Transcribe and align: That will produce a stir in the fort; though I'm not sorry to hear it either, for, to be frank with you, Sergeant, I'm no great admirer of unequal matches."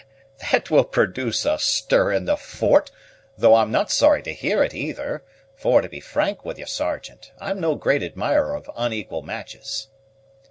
That 0.51 0.71
will 0.71 0.83
produce 0.85 1.45
a 1.45 1.59
stir 1.59 2.11
in 2.11 2.25
the 2.25 2.35
fort; 2.35 2.89
though 3.37 3.53
I'm 3.53 3.69
not 3.71 3.91
sorry 3.91 4.23
to 4.23 4.33
hear 4.33 4.63
it 4.63 4.73
either, 4.73 5.23
for, 5.55 5.79
to 5.79 5.87
be 5.87 5.99
frank 5.99 6.43
with 6.43 6.57
you, 6.57 6.65
Sergeant, 6.65 7.31
I'm 7.39 7.59
no 7.59 7.75
great 7.75 8.01
admirer 8.01 8.55
of 8.55 8.71
unequal 8.75 9.21
matches." 9.21 9.89